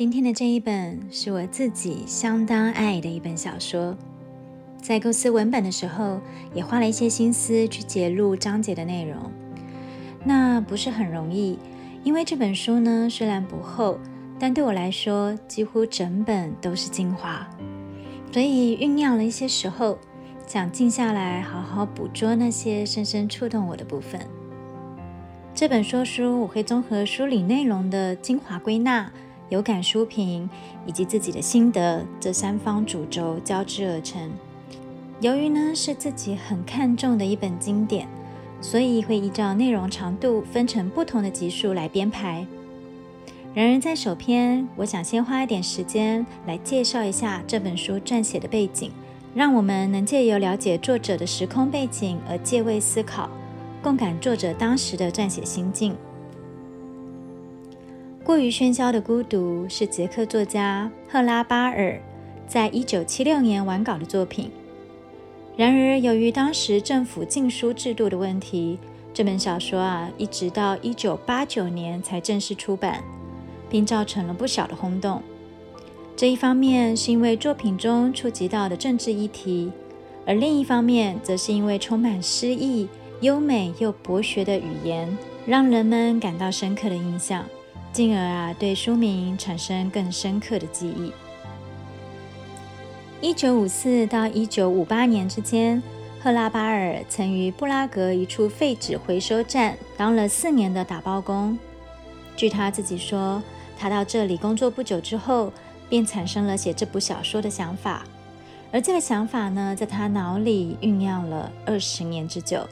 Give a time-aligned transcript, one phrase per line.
[0.00, 3.94] 今天的这一本是我自己相当爱的一本小说，
[4.80, 6.18] 在构思文本的时候，
[6.54, 9.30] 也花了一些心思去揭露章节的内容。
[10.24, 11.58] 那不是很容易，
[12.02, 13.98] 因为这本书呢虽然不厚，
[14.38, 17.46] 但对我来说几乎整本都是精华，
[18.32, 19.98] 所以酝酿了一些时候，
[20.46, 24.18] 想静下来好好捕捉那些深深触动我的部分。
[25.54, 29.12] 这本说书我会综合书里内容的精华归纳、
[29.50, 30.48] 有感书评
[30.86, 34.30] 以及自己的心得这三方主轴交织而成。
[35.20, 38.08] 由于呢是自己很看重的一本经典，
[38.62, 42.46] 所以会依照内容长度分成不同的集数来编排。
[43.52, 48.92] 然而在首篇，我想先花一点时间来介绍一下这本书撰写的背景，
[49.34, 53.28] 让我们能借由了解作者的时空背景而借位思考。
[53.82, 55.96] 共感作者当时的撰写心境。
[58.30, 62.00] 过于喧嚣的孤独是捷克作家赫拉巴尔
[62.46, 64.52] 在一九七六年完稿的作品。
[65.56, 68.78] 然而，由于当时政府禁书制度的问题，
[69.12, 73.02] 这本小说啊，一直到一九八九年才正式出版，
[73.68, 75.20] 并造成了不小的轰动。
[76.14, 79.72] 这一方面是因为作品中触及到的政治议题，
[80.24, 82.88] 而另一方面则是因为充满诗意。
[83.22, 87.44] 优美又博学的语言，让人们感到深刻的印象，
[87.92, 91.12] 进而啊对书名产生更深刻的记忆。
[93.20, 95.82] 一九五四到一九五八年之间，
[96.22, 101.58] 赫拉巴尔曾于布拉格一处废纸回收站当了四年的打包工。
[102.36, 103.42] 据他自己说，
[103.78, 105.52] 他到这里工作不久之后，
[105.88, 108.04] 便产生了写这部小说的想法，
[108.72, 112.66] 而这个想法呢，在他脑里酝酿了二十年之久。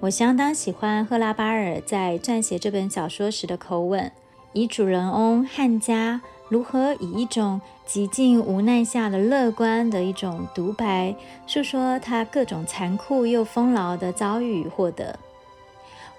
[0.00, 4.12] 我相当喜欢赫拉巴尔在撰写这本小说时的口吻，
[4.52, 11.16] 以主人翁汉家如何以一种极尽无奈下的乐观的一种独白，
[11.48, 15.18] 诉说他各种残酷又丰饶的遭遇获得。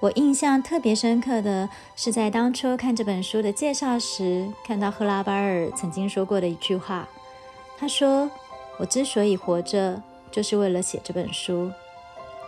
[0.02, 7.08] 我印象特别深刻的是在当初看这本书的介绍时，看到赫拉巴尔曾经说过的一句话。
[7.78, 8.30] 他说
[8.78, 11.72] ：“我之所以活着，就是为了写这本书。”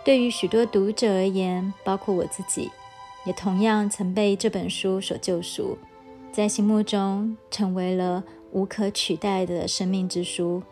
[0.04, 2.70] 对于许多读者而言，包括我自己，
[3.24, 5.78] 也同样曾被这本书所救赎，
[6.32, 10.62] 在心目中成为了无可取代的生命之书。